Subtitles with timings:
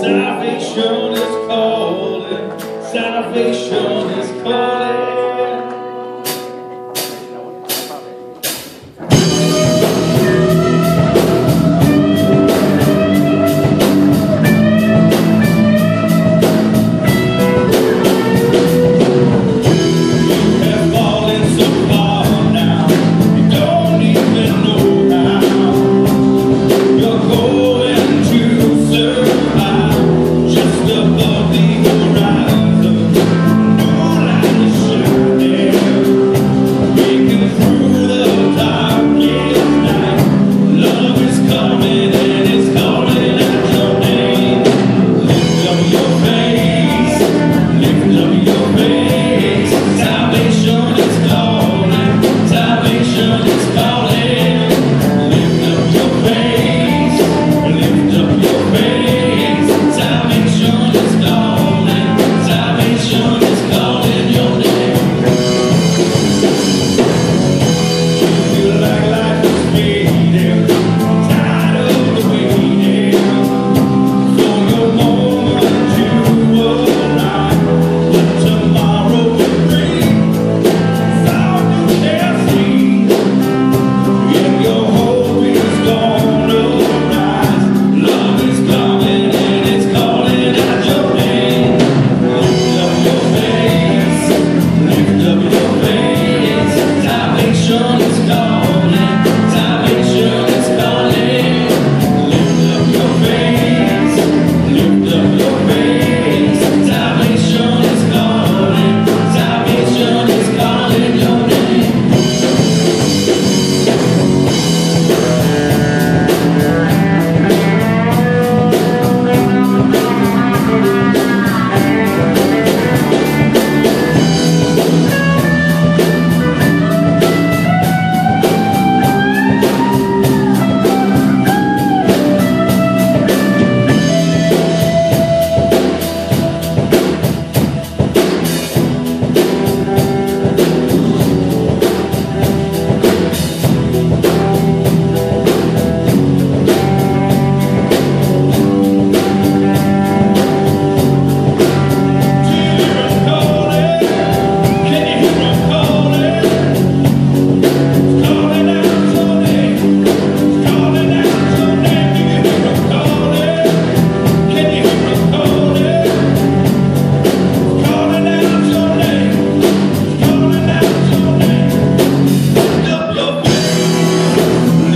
[0.00, 2.60] Salvation is calling.
[2.90, 4.79] Salvation is calling.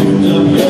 [0.00, 0.69] Amém.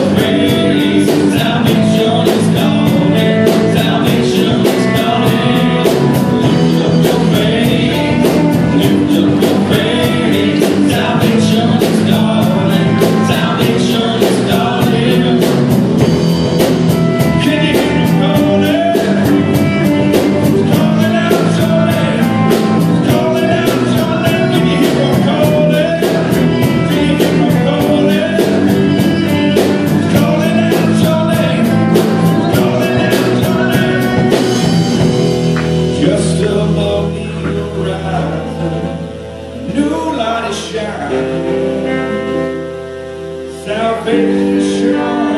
[36.51, 37.25] above the
[37.77, 38.85] horizon,
[39.75, 41.29] new light is shining,
[43.65, 45.30] salvation.